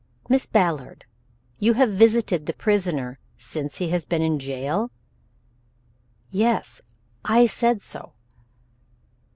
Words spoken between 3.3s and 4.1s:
since he has